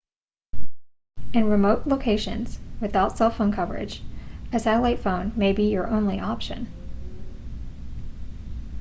in 1.31 1.47
remote 1.47 1.85
locations 1.85 2.57
without 2.79 3.15
cell 3.19 3.29
phone 3.29 3.51
coverage 3.51 4.01
a 4.51 4.59
satellite 4.59 4.97
phone 4.97 5.31
may 5.35 5.53
be 5.53 5.65
your 5.69 5.85
only 5.87 6.19
option 6.19 6.65